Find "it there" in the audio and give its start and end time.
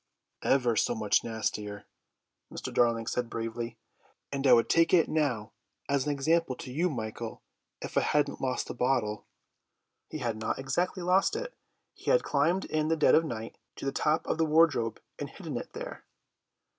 15.55-16.03